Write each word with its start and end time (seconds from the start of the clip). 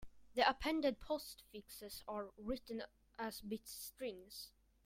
The 0.33 0.49
appended 0.49 0.99
postfixes 0.99 2.01
are 2.07 2.31
written 2.35 2.81
as 3.19 3.39
bit 3.39 3.67
strings. 3.67 4.49